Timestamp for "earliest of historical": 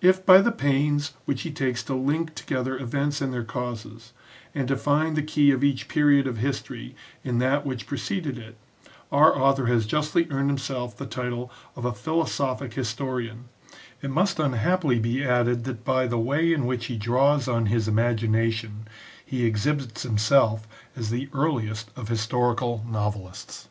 21.34-22.82